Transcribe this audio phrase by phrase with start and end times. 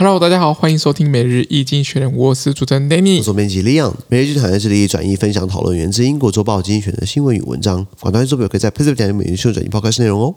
[0.00, 3.92] Hello，大家好，欢迎收听每日一经选人，我是主持人 Danny，我是编辑 Leon。
[4.06, 7.84] 每日剧场在这里转译分享讨论源自英国周报经济学人的新闻与文章。
[7.98, 10.36] 广大听众朋友可以在 PressPlay 点击每日新闻转译报开式内容哦。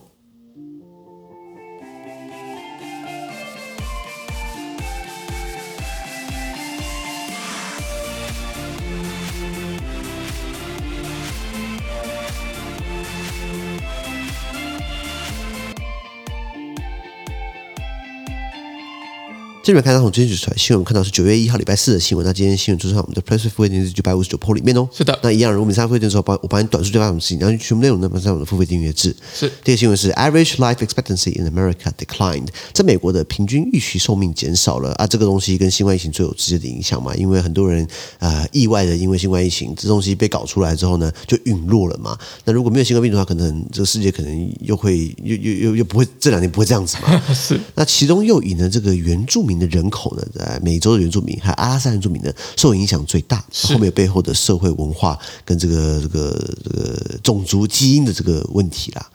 [19.64, 22.25] 这边看到从今天举出来新闻，看到是九月一号礼拜四的新闻。
[22.25, 24.89] 那今天新闻出现在我们的 PressPlay 付费订阅九百五十九 PO 里面哦。
[24.92, 25.18] 是的。
[25.21, 29.15] 那一样，如果你参加付费订阅之后，我帮你短数据发什么事情，然后全部内容呢，放在我们的付费订阅制。
[29.36, 29.47] 是。
[29.64, 35.06] 第二个新闻是 Average Life Expectancy in America declined，在美国的平均预期寿命减少了啊。
[35.06, 37.86] 这个东西跟新冠疫情最有直接的影响嘛，因为很多人
[38.17, 42.17] 啊、呃、意外的因为新冠疫情这东西被搞出来之后呢，就陨落了嘛。
[42.45, 47.22] 那如果没有新冠病毒的话，可能这个世界可能又会又又又又不会这两年不会这样子嘛。
[47.31, 47.59] 是。
[47.75, 53.44] 那其中又以呢这个原住民的人口呢，在美洲的原住民还有阿拉斯加原住民呢，受影响最大。
[53.64, 59.06] 后面背后的社会文化跟这个这个这个种族基因的这个问题啦。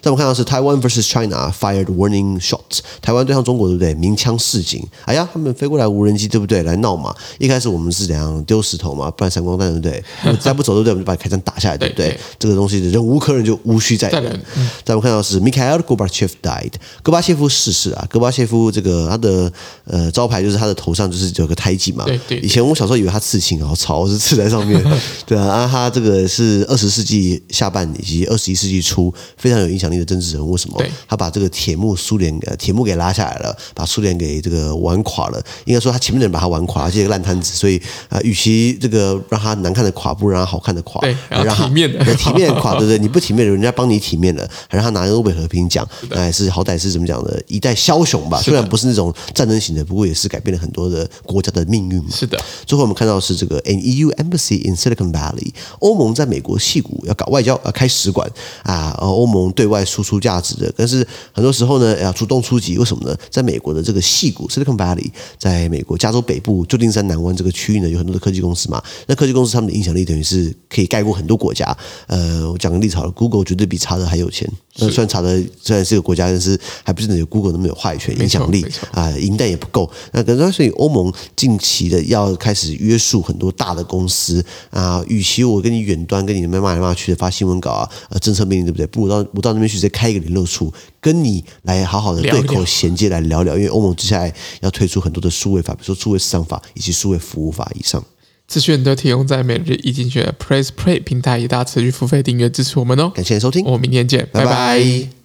[0.00, 3.94] 再我们看到是台湾 versus China fired warning shots，台湾对上中国对不对？
[3.94, 4.86] 鸣枪示警。
[5.04, 6.62] 哎呀，他们飞过来无人机对不对？
[6.62, 7.14] 来闹嘛。
[7.38, 9.80] 一开始我们是怎样丢石头嘛，不然闪光弹对不
[10.22, 10.36] 对？
[10.38, 10.92] 再不走对不对？
[10.92, 12.08] 我们就把开枪打下来对不对？
[12.08, 14.40] 对对这个东西忍无可忍就无需再忍。
[14.84, 18.06] 再我们看到是 Mikhail Gorbachev died，戈巴切夫逝世啊。
[18.08, 19.52] 戈巴切夫这个他的
[19.88, 22.04] 呃招牌就是他的头上就是有个胎记嘛。
[22.04, 22.38] 对对。
[22.38, 24.82] 以前我小时候以为他刺青，然后草是刺在上面。
[25.26, 30.52] 对啊，啊他这个是二十世纪下半以及二十一世纪初非常有影响力的政治人物。
[30.52, 30.82] 为什么？
[31.06, 35.42] 他把这个铁幕苏联呃铁幕给拉下来了，把苏联给这个玩垮了。
[35.64, 37.54] 应该说他前面的人把他玩垮了，这个烂摊子。
[37.54, 37.78] 所以
[38.08, 41.00] 啊、呃，与其这个让他难看的垮，不如让他好看的垮。
[41.00, 42.98] 对，让他体面的体面垮，对不对？
[42.98, 47.42] 你不体面，人家帮你体面了，还让他拿诺贝尔和平奖，那也是好歹是怎么讲的？
[47.46, 48.40] 一代枭雄吧。
[48.42, 52.10] 虽然不是那种战争型的，不过也是改变了很多的国家的命运嘛。
[52.10, 52.38] 是的。
[52.66, 58.30] 最后我们看到是这个 An EU embassy in Silicon Valley，欧盟在美国戏谷要搞外交，要开使馆
[58.62, 58.90] 啊。
[58.98, 63.16] 欧盟对外输出价值的，但是很多时候呢，要主动出击，为什么呢？
[63.30, 68.82] 在美国的这个戏谷 Silicon Valley，在美国加州北部旧金山南湾这个区域呢，有很多的科技公司嘛。
[69.06, 71.76] 那科技公司他们的影响力等于是可以盖过很多国家。
[72.06, 74.50] 呃，我讲个例子好了，Google 绝对比查德还有钱。
[74.80, 79.90] 那虽然查德虽然是个国家，但是还不是有 Google 那么有话语权、影响力啊，银弹也不够。
[80.12, 88.86] 那可能所以欧盟近期的要开始约束很多大的公司啊，与其我跟你远端跟你们骂来骂去的发新闻稿啊，呃，政策命令对不对？
[88.86, 93.56] 不如到我到那边去直接开一个联络处，跟你来好好的对口衔接来聊聊。
[93.56, 98.02] 因为欧盟接下来要推出很多的数位法，比如说数位市场法以及数位服务法以上。
[98.46, 103.12] 资讯都提供在每日一经济学人 PressPlay 平台，也大家持续付费订阅支持我们哦。
[103.14, 104.46] 感谢收听，我们明天见，拜拜。
[104.46, 105.17] 拜拜。